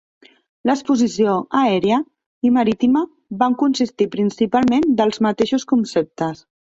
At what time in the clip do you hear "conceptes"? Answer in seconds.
5.73-6.43